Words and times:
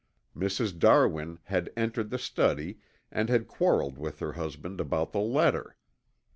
Mrs. 0.35 0.79
Darwin 0.79 1.37
had 1.43 1.71
entered 1.77 2.09
the 2.09 2.17
study 2.17 2.79
and 3.11 3.29
had 3.29 3.47
quarreled 3.47 3.99
with 3.99 4.17
her 4.17 4.33
husband 4.33 4.81
about 4.81 5.11
the 5.11 5.19
letter. 5.19 5.77